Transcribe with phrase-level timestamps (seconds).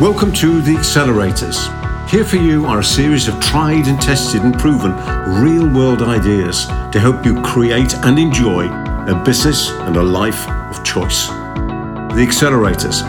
[0.00, 1.56] Welcome to The Accelerators.
[2.10, 4.92] Here for you are a series of tried and tested and proven
[5.42, 10.84] real world ideas to help you create and enjoy a business and a life of
[10.84, 11.28] choice.
[11.28, 13.00] The Accelerators,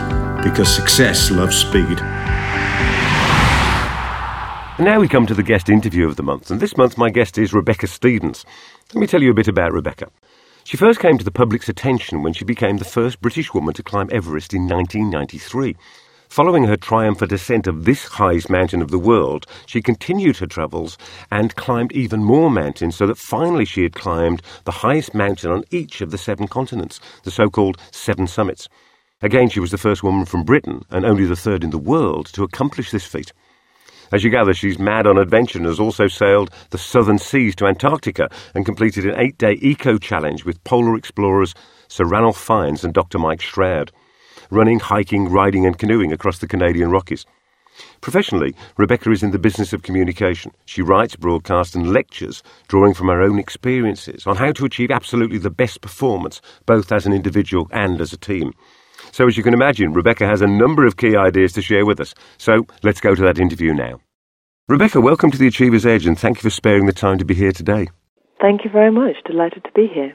[0.42, 1.98] because success loves speed.
[4.82, 7.36] Now we come to the guest interview of the month, and this month my guest
[7.36, 8.46] is Rebecca Stephens.
[8.94, 10.10] Let me tell you a bit about Rebecca.
[10.64, 13.82] She first came to the public's attention when she became the first British woman to
[13.82, 15.76] climb Everest in 1993.
[16.28, 20.98] Following her triumphant ascent of this highest mountain of the world, she continued her travels
[21.30, 25.64] and climbed even more mountains so that finally she had climbed the highest mountain on
[25.70, 28.68] each of the seven continents, the so called Seven Summits.
[29.22, 32.26] Again, she was the first woman from Britain and only the third in the world
[32.34, 33.32] to accomplish this feat.
[34.12, 37.66] As you gather, she's mad on adventure and has also sailed the southern seas to
[37.66, 41.54] Antarctica and completed an eight day eco challenge with polar explorers
[41.88, 43.18] Sir Ranulph Fiennes and Dr.
[43.18, 43.90] Mike Stroud,
[44.50, 47.26] running, hiking, riding, and canoeing across the Canadian Rockies.
[48.00, 50.52] Professionally, Rebecca is in the business of communication.
[50.66, 55.38] She writes, broadcasts, and lectures, drawing from her own experiences on how to achieve absolutely
[55.38, 58.52] the best performance, both as an individual and as a team.
[59.12, 62.00] So, as you can imagine, Rebecca has a number of key ideas to share with
[62.00, 62.14] us.
[62.36, 64.00] So, let's go to that interview now.
[64.68, 67.34] Rebecca, welcome to the Achiever's Edge and thank you for sparing the time to be
[67.34, 67.88] here today.
[68.40, 69.16] Thank you very much.
[69.26, 70.14] Delighted to be here.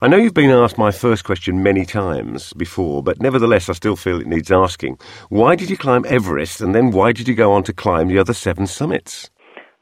[0.00, 3.96] I know you've been asked my first question many times before, but nevertheless, I still
[3.96, 4.98] feel it needs asking.
[5.28, 8.18] Why did you climb Everest and then why did you go on to climb the
[8.18, 9.28] other seven summits?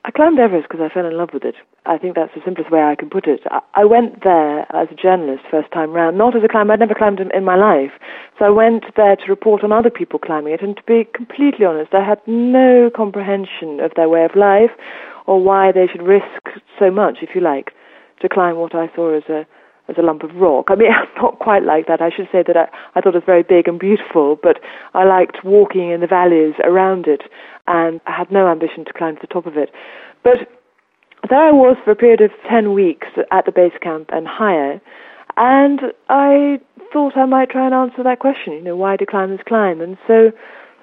[0.04, 1.54] I climbed Everest because I fell in love with it.
[1.84, 3.40] I think that's the simplest way I can put it.
[3.74, 6.72] I went there as a journalist first time round, not as a climber.
[6.72, 7.92] I'd never climbed in my life.
[8.38, 10.62] So I went there to report on other people climbing it.
[10.62, 14.70] And to be completely honest, I had no comprehension of their way of life
[15.26, 16.42] or why they should risk
[16.78, 17.72] so much, if you like,
[18.22, 19.46] to climb what I saw as a
[19.88, 20.66] as a lump of rock.
[20.68, 22.00] I mean, not quite like that.
[22.00, 24.58] I should say that I, I thought it was very big and beautiful, but
[24.94, 27.22] I liked walking in the valleys around it
[27.66, 29.70] and I had no ambition to climb to the top of it.
[30.22, 30.48] But
[31.28, 34.80] there I was for a period of 10 weeks at the base camp and higher,
[35.36, 36.60] and I
[36.92, 39.80] thought I might try and answer that question, you know, why do climbers climb?
[39.80, 40.32] And so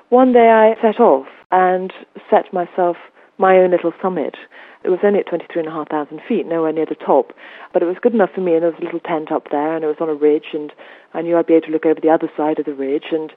[0.09, 1.93] one day I set off and
[2.29, 2.97] set myself
[3.37, 4.35] my own little summit.
[4.83, 7.33] It was only at 23,500 feet, nowhere near the top,
[7.73, 9.75] but it was good enough for me, and there was a little tent up there,
[9.75, 10.71] and it was on a ridge, and
[11.13, 13.33] I knew I'd be able to look over the other side of the ridge, and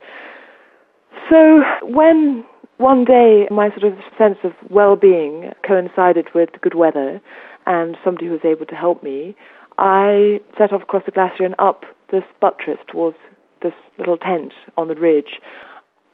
[1.31, 2.45] so when
[2.79, 7.21] one day my sort of sense of well-being coincided with good weather
[7.67, 9.37] and somebody who was able to help me,
[9.79, 13.17] I set off across the glacier and up this buttress towards
[13.63, 15.41] this little tent on the ridge.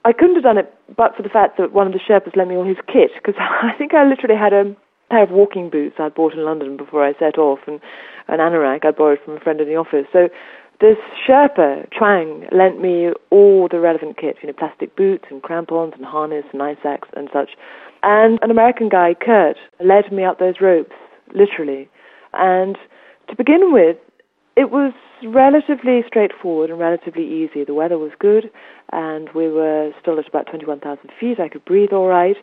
[0.05, 2.51] I couldn't have done it but for the fact that one of the Sherpas lent
[2.51, 4.77] me all his kit because I think I literally had a
[5.11, 7.81] pair of walking boots I'd bought in London before I set off and
[8.29, 10.07] an anorak I'd borrowed from a friend in the office.
[10.13, 10.29] So
[10.81, 10.97] this
[11.27, 16.05] Sherpa, Chuang, lent me all the relevant kit, you know, plastic boots and crampons and
[16.05, 17.51] harness and ice axe and such.
[18.03, 20.95] And an American guy, Kurt, led me up those ropes,
[21.35, 21.89] literally.
[22.33, 22.77] And
[23.29, 23.97] to begin with,
[24.57, 24.93] it was
[25.27, 27.65] relatively straightforward and relatively easy.
[27.65, 28.51] The weather was good,
[28.93, 31.41] and we were still at about 21,000 feet.
[31.41, 32.37] I could breathe all right.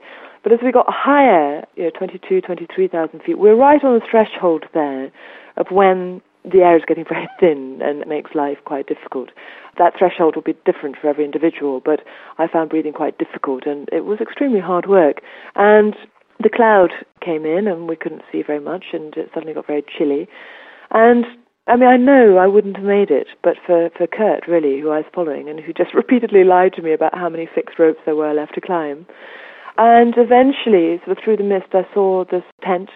[0.43, 4.05] But as we got higher, you know, 22, 23,000 feet, we we're right on the
[4.09, 5.11] threshold there
[5.57, 9.29] of when the air is getting very thin and it makes life quite difficult.
[9.77, 12.01] That threshold will be different for every individual, but
[12.37, 15.17] I found breathing quite difficult and it was extremely hard work.
[15.55, 15.95] And
[16.39, 16.91] the cloud
[17.23, 20.27] came in and we couldn't see very much and it suddenly got very chilly.
[20.91, 21.25] And
[21.67, 24.91] I mean, I know I wouldn't have made it, but for, for Kurt, really, who
[24.91, 27.99] I was following and who just repeatedly lied to me about how many fixed ropes
[28.05, 29.07] there were left to climb.
[29.77, 32.89] And eventually, sort of through the mist, I saw this tent.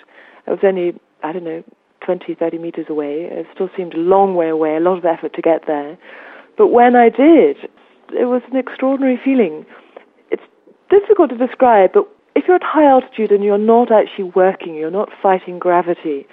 [0.47, 0.93] It was only,
[1.23, 1.63] I don't know,
[2.05, 3.27] 20, 30 meters away.
[3.29, 5.97] It still seemed a long way away, a lot of effort to get there.
[6.57, 7.57] But when I did,
[8.13, 9.65] it was an extraordinary feeling.
[10.31, 10.43] It's
[10.89, 14.91] difficult to describe, but if you're at high altitude and you're not actually working, you're
[14.91, 16.25] not fighting gravity,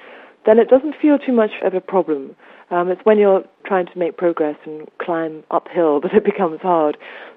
[0.46, 2.36] then it doesn't feel too much of a problem.
[2.70, 6.96] Um, it's when you're trying to make progress and climb uphill that it becomes hard.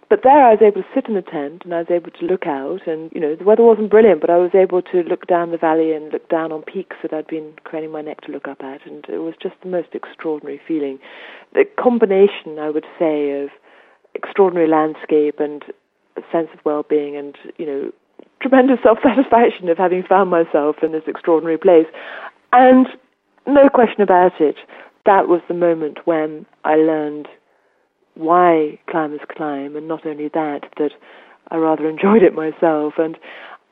[0.09, 2.25] But there I was able to sit in the tent and I was able to
[2.25, 5.27] look out and, you know, the weather wasn't brilliant, but I was able to look
[5.27, 8.31] down the valley and look down on peaks that I'd been craning my neck to
[8.31, 10.97] look up at and it was just the most extraordinary feeling.
[11.53, 13.49] The combination, I would say, of
[14.15, 15.63] extraordinary landscape and
[16.17, 17.91] a sense of well-being and, you know,
[18.41, 21.87] tremendous self-satisfaction of having found myself in this extraordinary place.
[22.51, 22.87] And
[23.47, 24.55] no question about it,
[25.05, 27.27] that was the moment when I learned
[28.15, 30.91] why climbers climb, and not only that, that
[31.49, 32.93] I rather enjoyed it myself.
[32.97, 33.17] And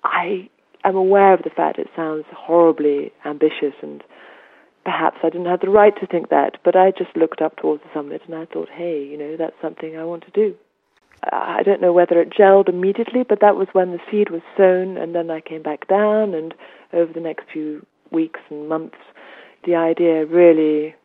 [0.04, 0.50] I
[0.84, 4.04] am aware of the fact it sounds horribly ambitious, and
[4.86, 7.84] perhaps I didn't have the right to think that, but I just looked up towards
[7.84, 10.56] the summit and I thought, hey, you know, that's something I want to do.
[11.24, 14.98] I don't know whether it gelled immediately, but that was when the seed was sown,
[14.98, 16.54] and then I came back down, and
[16.94, 18.98] over the next few weeks and months,
[19.65, 20.95] the idea really,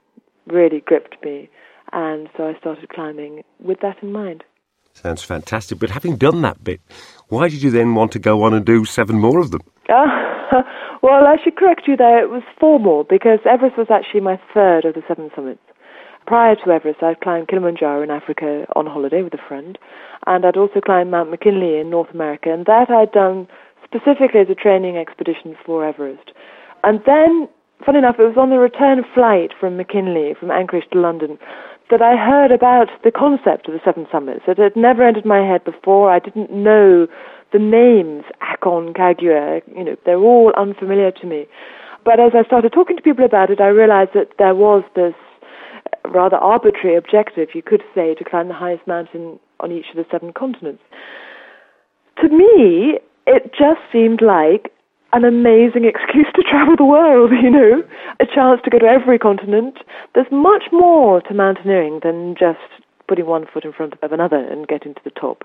[0.46, 1.48] really gripped me,
[1.92, 4.44] and so I started climbing with that in mind.
[4.94, 5.78] Sounds fantastic.
[5.78, 6.80] But having done that bit,
[7.28, 9.62] why did you then want to go on and do seven more of them?
[9.88, 10.04] Uh,
[11.02, 12.22] well, I should correct you there.
[12.22, 15.62] It was four more because Everest was actually my third of the seven summits.
[16.26, 19.76] Prior to Everest, I'd climbed Kilimanjaro in Africa on holiday with a friend,
[20.26, 23.48] and I'd also climbed Mount McKinley in North America, and that I'd done
[23.84, 26.30] specifically as a training expedition for Everest.
[26.82, 27.48] And then,
[27.84, 31.38] funny enough, it was on the return flight from McKinley, from Anchorage to London,
[31.90, 34.42] that I heard about the concept of the Seven Summits.
[34.48, 36.10] It had never entered my head before.
[36.10, 37.06] I didn't know
[37.52, 41.46] the names, Aconcagua, you know, they're all unfamiliar to me.
[42.04, 45.14] But as I started talking to people about it, I realized that there was this
[45.84, 49.96] uh, rather arbitrary objective, you could say, to climb the highest mountain on each of
[49.96, 50.82] the seven continents.
[52.22, 54.71] To me, it just seemed like
[55.12, 57.82] an amazing excuse to travel the world, you know,
[58.20, 59.78] a chance to go to every continent.
[60.14, 62.58] There's much more to mountaineering than just
[63.08, 65.44] putting one foot in front of another and getting to the top.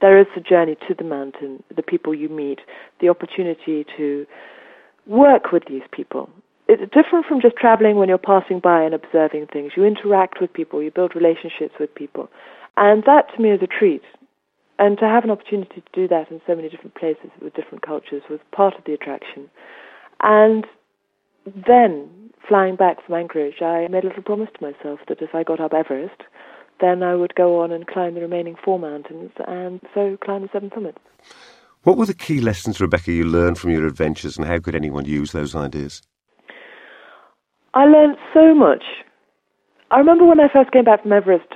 [0.00, 2.60] There is the journey to the mountain, the people you meet,
[3.00, 4.26] the opportunity to
[5.06, 6.28] work with these people.
[6.68, 9.72] It's different from just traveling when you're passing by and observing things.
[9.76, 12.30] You interact with people, you build relationships with people.
[12.76, 14.02] And that to me is a treat.
[14.82, 17.86] And to have an opportunity to do that in so many different places with different
[17.86, 19.48] cultures was part of the attraction.
[20.24, 20.66] And
[21.46, 22.10] then,
[22.48, 25.60] flying back from Anchorage, I made a little promise to myself that if I got
[25.60, 26.22] up Everest,
[26.80, 30.48] then I would go on and climb the remaining four mountains and so climb the
[30.52, 30.98] seven summits.
[31.84, 35.04] What were the key lessons, Rebecca, you learned from your adventures and how could anyone
[35.04, 36.02] use those ideas?
[37.72, 38.82] I learned so much.
[39.92, 41.46] I remember when I first came back from Everest,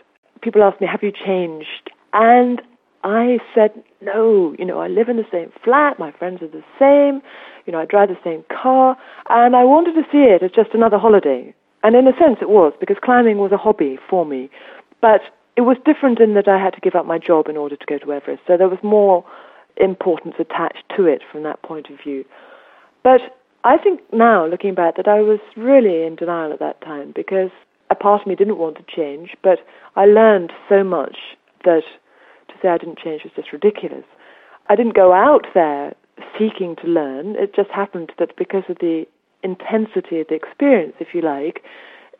[0.42, 1.90] people asked me, Have you changed?
[2.12, 2.62] And
[3.06, 3.70] I said,
[4.00, 7.22] no, you know, I live in the same flat, my friends are the same,
[7.64, 8.96] you know, I drive the same car,
[9.30, 11.54] and I wanted to see it as just another holiday.
[11.84, 14.50] And in a sense it was, because climbing was a hobby for me.
[15.00, 15.20] But
[15.56, 17.86] it was different in that I had to give up my job in order to
[17.86, 19.24] go to Everest, so there was more
[19.76, 22.24] importance attached to it from that point of view.
[23.04, 23.20] But
[23.62, 27.50] I think now, looking back, that I was really in denial at that time because
[27.88, 29.60] a part of me didn't want to change, but
[29.94, 31.16] I learned so much
[31.64, 31.84] that
[32.66, 34.04] say I didn't change it was just ridiculous.
[34.68, 35.94] I didn't go out there
[36.38, 37.36] seeking to learn.
[37.36, 39.04] It just happened that because of the
[39.42, 41.62] intensity of the experience, if you like,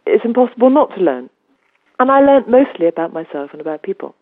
[0.07, 1.29] it's impossible not to learn.
[1.99, 4.15] And I learned mostly about myself and about people.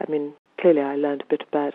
[0.00, 1.74] I mean, clearly I learned a bit about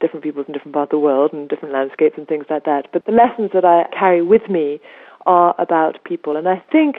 [0.00, 2.88] different people from different parts of the world and different landscapes and things like that.
[2.92, 4.80] But the lessons that I carry with me
[5.26, 6.36] are about people.
[6.36, 6.96] And I think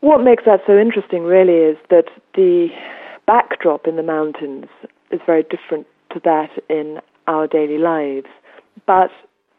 [0.00, 2.68] what makes that so interesting really is that the
[3.26, 4.66] backdrop in the mountains
[5.10, 8.26] is very different to that in our daily lives.
[8.86, 9.10] But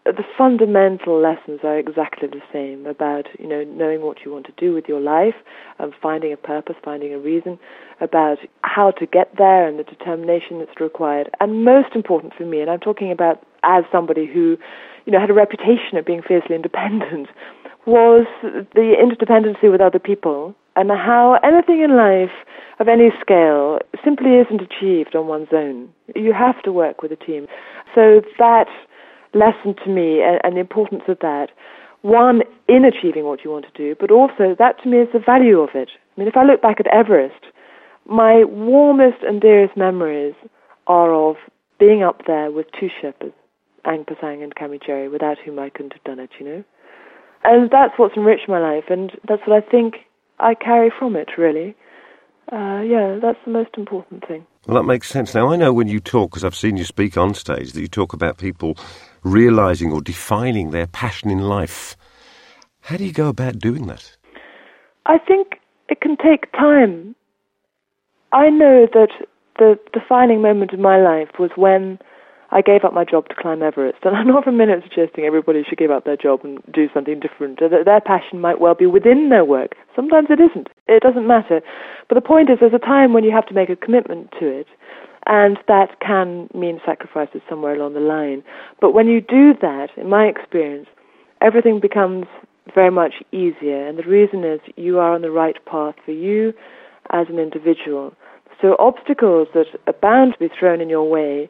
[0.06, 4.54] the fundamental lessons are exactly the same about you know knowing what you want to
[4.58, 5.36] do with your life
[5.78, 7.60] and finding a purpose finding a reason
[8.00, 12.62] about how to get there and the determination that's required and most important for me
[12.62, 14.57] and i'm talking about as somebody who
[15.06, 17.28] you know had a reputation of being fiercely independent
[17.86, 22.31] was the interdependency with other people and how anything in life
[22.79, 25.89] of any scale simply isn't achieved on one's own.
[26.15, 27.47] You have to work with a team.
[27.94, 28.68] So that
[29.33, 31.47] lesson to me and, and the importance of that,
[32.01, 35.19] one, in achieving what you want to do, but also that to me is the
[35.19, 35.90] value of it.
[36.16, 37.45] I mean, if I look back at Everest,
[38.06, 40.33] my warmest and dearest memories
[40.87, 41.35] are of
[41.80, 43.33] being up there with two Sherpas,
[43.85, 46.63] Ang Pasang and Kami Tchering, without whom I couldn't have done it, you know.
[47.44, 49.95] And that's what's enriched my life, and that's what I think
[50.42, 51.76] I carry from it, really.
[52.52, 54.45] Uh, yeah, that's the most important thing.
[54.68, 55.33] Well, that makes sense.
[55.33, 57.88] Now, I know when you talk, because I've seen you speak on stage, that you
[57.88, 58.76] talk about people
[59.24, 61.95] realizing or defining their passion in life.
[62.81, 64.18] How do you go about doing that?
[65.06, 67.16] I think it can take time.
[68.33, 69.10] I know that
[69.57, 72.00] the defining moment in my life was when
[72.52, 74.00] I gave up my job to climb Everest.
[74.04, 76.90] And I'm not for a minute suggesting everybody should give up their job and do
[76.94, 77.60] something different.
[77.60, 79.76] Their passion might well be within their work.
[79.96, 80.68] Sometimes it isn't.
[80.88, 81.62] It doesn't matter.
[82.10, 84.48] But the point is, there's a time when you have to make a commitment to
[84.48, 84.68] it.
[85.28, 88.44] And that can mean sacrifices somewhere along the line.
[88.80, 90.88] But when you do that, in my experience,
[91.42, 92.26] everything becomes
[92.74, 93.88] very much easier.
[93.88, 96.54] And the reason is you are on the right path for you
[97.12, 98.14] as an individual.
[98.62, 101.50] So obstacles that are bound to be thrown in your way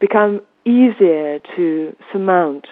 [0.00, 2.66] become easier to surmount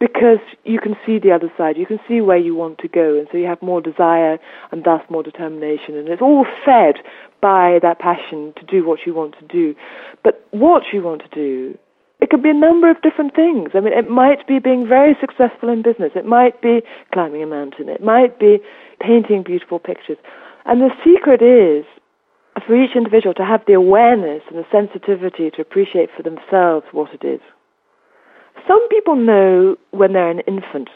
[0.00, 1.76] because you can see the other side.
[1.76, 4.38] You can see where you want to go, and so you have more desire
[4.70, 5.96] and thus more determination.
[5.96, 6.96] And it's all fed
[7.40, 9.74] by that passion to do what you want to do.
[10.22, 11.78] But what you want to do,
[12.20, 13.70] it could be a number of different things.
[13.74, 16.12] I mean, it might be being very successful in business.
[16.14, 17.88] It might be climbing a mountain.
[17.88, 18.58] It might be
[19.00, 20.18] painting beautiful pictures.
[20.64, 21.84] And the secret is
[22.66, 27.10] for each individual to have the awareness and the sensitivity to appreciate for themselves what
[27.12, 27.40] it is.
[28.68, 30.88] Some people know when they're an infant.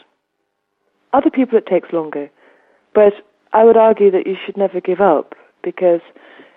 [1.13, 2.29] Other people it takes longer.
[2.93, 3.13] But
[3.53, 6.01] I would argue that you should never give up because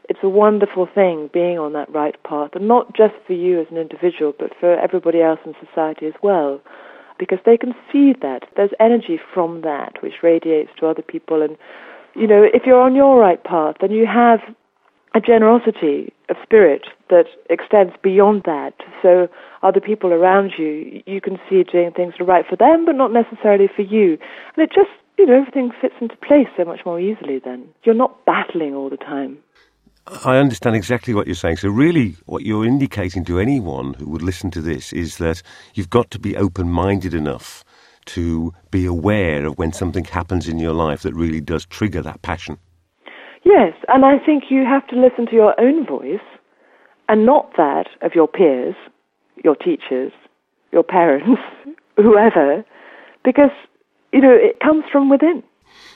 [0.08, 3.66] it's a wonderful thing being on that right path, and not just for you as
[3.70, 6.60] an individual, but for everybody else in society as well,
[7.18, 11.42] because they can see that there's energy from that which radiates to other people.
[11.42, 11.56] And
[12.14, 14.40] you know, if you're on your right path, then you have
[15.14, 18.72] a generosity of spirit that extends beyond that.
[19.02, 19.28] So
[19.62, 22.94] other people around you, you can see doing things that are right for them, but
[22.94, 24.18] not necessarily for you.
[24.56, 27.68] And it just, you know, everything fits into place so much more easily then.
[27.84, 29.38] You're not battling all the time.
[30.24, 31.58] I understand exactly what you're saying.
[31.58, 35.42] So, really, what you're indicating to anyone who would listen to this is that
[35.74, 37.62] you've got to be open minded enough
[38.06, 42.20] to be aware of when something happens in your life that really does trigger that
[42.22, 42.58] passion.
[43.44, 46.20] Yes, and I think you have to listen to your own voice
[47.08, 48.74] and not that of your peers,
[49.42, 50.12] your teachers,
[50.70, 51.40] your parents,
[51.96, 52.64] whoever,
[53.24, 53.50] because,
[54.12, 55.42] you know, it comes from within.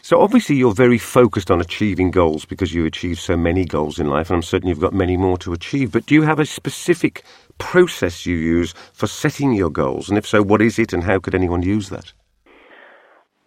[0.03, 4.09] So obviously you're very focused on achieving goals because you achieve so many goals in
[4.09, 5.93] life, and I'm certain you've got many more to achieve.
[5.93, 7.25] But do you have a specific
[7.59, 10.09] process you use for setting your goals?
[10.09, 12.12] And if so, what is it and how could anyone use that?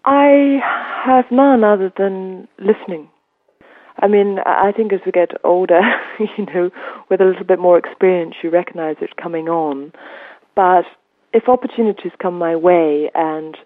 [0.05, 0.59] I
[1.05, 3.09] have none other than listening.
[4.01, 5.81] I mean, I think as we get older,
[6.19, 6.69] you know,
[7.09, 9.91] with a little bit more experience, you recognize it coming on.
[10.55, 10.85] But
[11.33, 13.57] if opportunities come my way, and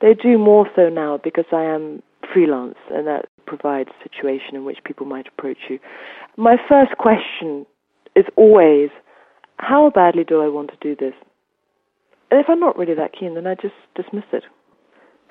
[0.00, 2.02] they do more so now because I am
[2.32, 5.78] freelance, and that provides a situation in which people might approach you.
[6.36, 7.66] My first question
[8.14, 8.90] is always,
[9.58, 11.14] how badly do I want to do this?
[12.30, 14.44] And if I'm not really that keen, then I just dismiss it.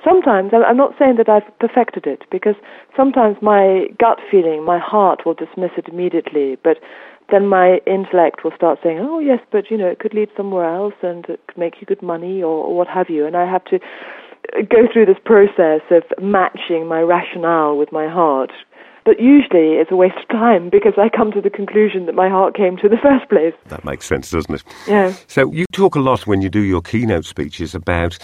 [0.03, 2.55] Sometimes, I'm not saying that I've perfected it, because
[2.95, 6.77] sometimes my gut feeling, my heart will dismiss it immediately, but
[7.31, 10.73] then my intellect will start saying, oh yes, but you know, it could lead somewhere
[10.73, 13.25] else and it could make you good money or, or what have you.
[13.25, 18.07] And I have to uh, go through this process of matching my rationale with my
[18.07, 18.51] heart.
[19.03, 22.29] But usually it's a waste of time because I come to the conclusion that my
[22.29, 23.53] heart came to in the first place.
[23.67, 24.63] That makes sense, doesn't it?
[24.87, 25.13] Yeah.
[25.27, 28.17] So you talk a lot when you do your keynote speeches about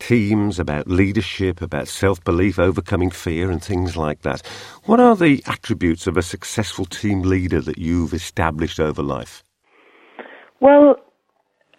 [0.00, 4.46] teams, about leadership, about self belief, overcoming fear, and things like that.
[4.84, 9.42] What are the attributes of a successful team leader that you've established over life?
[10.60, 10.96] Well,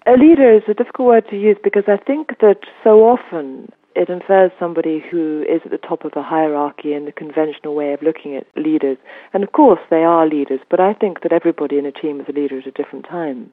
[0.07, 4.09] a leader is a difficult word to use because I think that so often it
[4.09, 8.01] infers somebody who is at the top of the hierarchy in the conventional way of
[8.01, 8.97] looking at leaders.
[9.33, 12.27] And of course, they are leaders, but I think that everybody in a team is
[12.29, 13.51] a leader at a different time.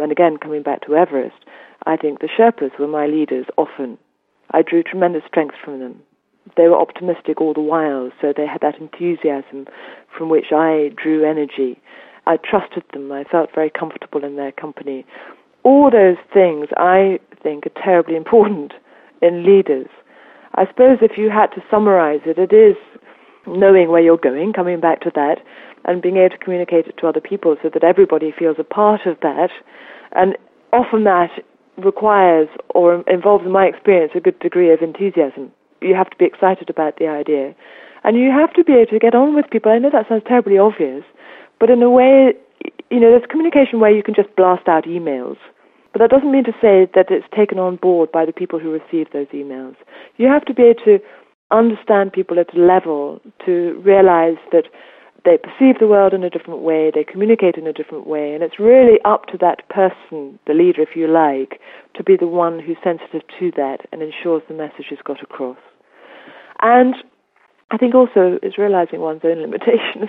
[0.00, 1.36] And again, coming back to Everest,
[1.86, 3.98] I think the Sherpas were my leaders often.
[4.50, 6.00] I drew tremendous strength from them.
[6.56, 9.66] They were optimistic all the while, so they had that enthusiasm
[10.16, 11.80] from which I drew energy.
[12.26, 13.12] I trusted them.
[13.12, 15.04] I felt very comfortable in their company.
[15.62, 18.72] All those things I think are terribly important
[19.22, 19.88] in leaders.
[20.54, 22.76] I suppose if you had to summarize it, it is
[23.46, 25.38] knowing where you're going, coming back to that,
[25.84, 29.06] and being able to communicate it to other people so that everybody feels a part
[29.06, 29.50] of that.
[30.12, 30.36] And
[30.72, 31.30] often that
[31.76, 35.52] requires or involves, in my experience, a good degree of enthusiasm.
[35.80, 37.54] You have to be excited about the idea.
[38.04, 39.70] And you have to be able to get on with people.
[39.70, 41.04] I know that sounds terribly obvious,
[41.60, 42.34] but in a way,
[42.90, 45.36] you know, there's communication where you can just blast out emails.
[45.92, 48.70] But that doesn't mean to say that it's taken on board by the people who
[48.70, 49.76] receive those emails.
[50.16, 50.98] You have to be able to
[51.50, 54.64] understand people at a level to realize that
[55.28, 58.42] they perceive the world in a different way, they communicate in a different way, and
[58.42, 61.60] it's really up to that person, the leader if you like,
[61.94, 65.58] to be the one who's sensitive to that and ensures the message is got across.
[66.62, 66.94] And
[67.70, 70.08] I think also is realizing one's own limitations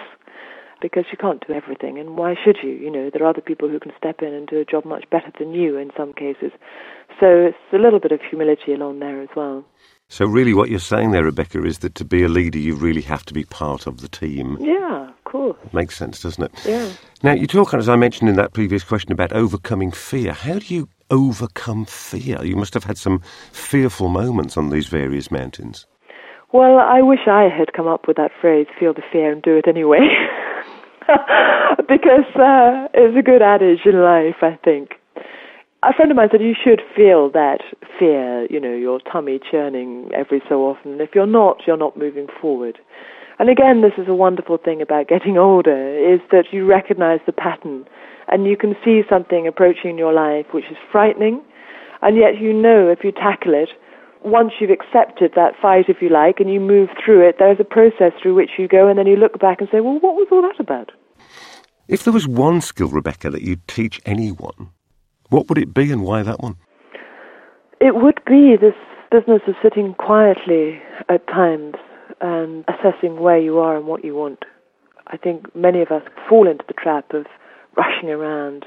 [0.82, 2.70] because you can't do everything, and why should you?
[2.70, 5.04] You know, there are other people who can step in and do a job much
[5.10, 6.52] better than you in some cases.
[7.20, 9.66] So it's a little bit of humility along there as well.
[10.12, 13.01] So, really, what you're saying there, Rebecca, is that to be a leader, you really
[13.04, 14.58] have to be part of the team.
[14.60, 15.56] Yeah, of course.
[15.72, 16.51] Makes sense, doesn't it?
[16.66, 16.92] Yeah.
[17.22, 20.34] Now, you talk, as I mentioned in that previous question, about overcoming fear.
[20.34, 22.44] How do you overcome fear?
[22.44, 25.86] You must have had some fearful moments on these various mountains.
[26.51, 29.58] Well, I wish I had come up with that phrase, feel the fear and do
[29.58, 30.00] it anyway.
[31.88, 34.99] because uh, it's a good adage in life, I think.
[35.82, 37.60] A friend of mine said you should feel that
[37.98, 41.00] fear, you know, your tummy churning every so often.
[41.00, 42.78] If you're not, you're not moving forward.
[43.40, 47.32] And again, this is a wonderful thing about getting older, is that you recognize the
[47.32, 47.86] pattern
[48.32, 51.42] and you can see something approaching your life which is frightening,
[52.02, 53.70] and yet you know if you tackle it,
[54.24, 57.64] once you've accepted that fight, if you like, and you move through it, there's a
[57.64, 60.28] process through which you go, and then you look back and say, well, what was
[60.32, 60.92] all that about?
[61.88, 64.70] If there was one skill, Rebecca, that you'd teach anyone,
[65.30, 66.58] what would it be and why that one?
[67.80, 68.76] It would be this
[69.12, 71.76] business of sitting quietly at times
[72.22, 74.44] and assessing where you are and what you want.
[75.08, 77.26] I think many of us fall into the trap of
[77.76, 78.66] rushing around,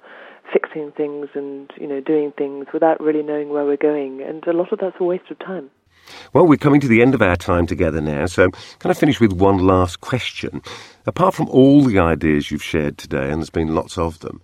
[0.52, 4.22] fixing things and, you know, doing things without really knowing where we're going.
[4.22, 5.70] And a lot of that's a waste of time.
[6.32, 8.50] Well, we're coming to the end of our time together now, so
[8.80, 10.62] can I finish with one last question?
[11.06, 14.42] Apart from all the ideas you've shared today, and there's been lots of them,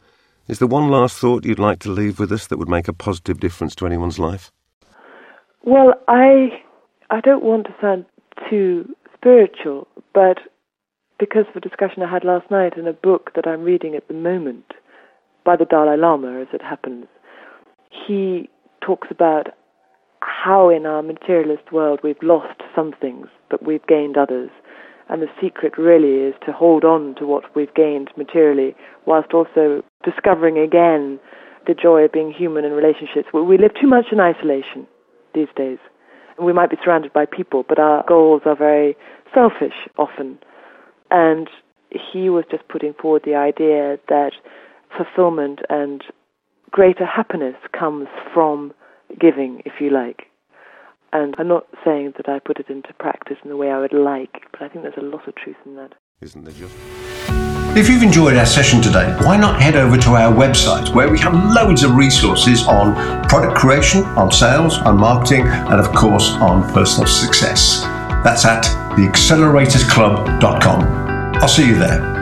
[0.48, 2.92] is there one last thought you'd like to leave with us that would make a
[2.92, 4.50] positive difference to anyone's life?
[5.62, 6.62] Well, I
[7.10, 8.06] I don't want to sound
[8.48, 10.38] too spiritual, but
[11.18, 14.08] because of a discussion I had last night in a book that I'm reading at
[14.08, 14.64] the moment
[15.44, 17.06] by the Dalai Lama, as it happens,
[18.06, 18.48] he
[18.80, 19.48] talks about
[20.20, 24.50] how in our materialist world we've lost some things, but we've gained others.
[25.08, 28.76] And the secret really is to hold on to what we've gained materially,
[29.06, 31.18] whilst also discovering again
[31.66, 33.28] the joy of being human in relationships.
[33.32, 34.86] We live too much in isolation
[35.34, 35.78] these days.
[36.42, 38.96] We might be surrounded by people, but our goals are very
[39.34, 40.38] selfish often.
[41.10, 41.48] And
[41.90, 44.32] he was just putting forward the idea that
[44.96, 46.02] fulfillment and
[46.70, 48.72] greater happiness comes from
[49.20, 50.26] giving, if you like.
[51.12, 53.94] And I'm not saying that I put it into practice in the way I would
[53.94, 55.94] like, but I think there's a lot of truth in that.
[56.20, 56.76] Isn't there just?
[57.76, 61.18] If you've enjoyed our session today, why not head over to our website where we
[61.20, 62.94] have loads of resources on
[63.28, 67.82] product creation, on sales, on marketing, and of course on personal success.
[68.24, 68.64] That's at
[68.96, 70.82] theacceleratorsclub.com.
[71.36, 72.17] I'll see you there.